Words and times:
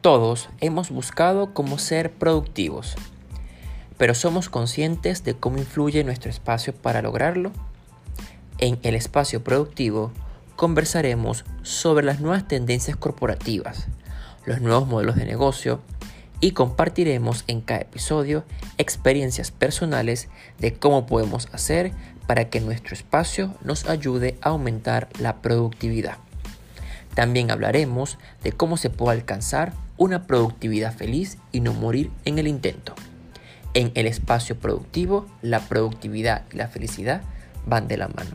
Todos 0.00 0.48
hemos 0.62 0.88
buscado 0.88 1.52
cómo 1.52 1.76
ser 1.76 2.10
productivos, 2.10 2.94
pero 3.98 4.14
¿somos 4.14 4.48
conscientes 4.48 5.24
de 5.24 5.34
cómo 5.34 5.58
influye 5.58 6.04
nuestro 6.04 6.30
espacio 6.30 6.74
para 6.74 7.02
lograrlo? 7.02 7.52
En 8.56 8.78
el 8.82 8.94
espacio 8.94 9.44
productivo 9.44 10.10
conversaremos 10.56 11.44
sobre 11.60 12.06
las 12.06 12.20
nuevas 12.20 12.48
tendencias 12.48 12.96
corporativas, 12.96 13.88
los 14.46 14.62
nuevos 14.62 14.88
modelos 14.88 15.16
de 15.16 15.26
negocio 15.26 15.82
y 16.40 16.52
compartiremos 16.52 17.44
en 17.46 17.60
cada 17.60 17.82
episodio 17.82 18.44
experiencias 18.78 19.50
personales 19.50 20.30
de 20.60 20.72
cómo 20.72 21.04
podemos 21.04 21.46
hacer 21.52 21.92
para 22.26 22.48
que 22.48 22.60
nuestro 22.60 22.94
espacio 22.94 23.54
nos 23.62 23.86
ayude 23.86 24.38
a 24.40 24.48
aumentar 24.48 25.10
la 25.18 25.42
productividad. 25.42 26.16
También 27.20 27.50
hablaremos 27.50 28.16
de 28.42 28.52
cómo 28.52 28.78
se 28.78 28.88
puede 28.88 29.18
alcanzar 29.18 29.74
una 29.98 30.26
productividad 30.26 30.94
feliz 30.94 31.36
y 31.52 31.60
no 31.60 31.74
morir 31.74 32.10
en 32.24 32.38
el 32.38 32.48
intento. 32.48 32.94
En 33.74 33.92
el 33.94 34.06
espacio 34.06 34.58
productivo, 34.58 35.26
la 35.42 35.60
productividad 35.60 36.44
y 36.50 36.56
la 36.56 36.68
felicidad 36.68 37.20
van 37.66 37.88
de 37.88 37.98
la 37.98 38.08
mano. 38.08 38.30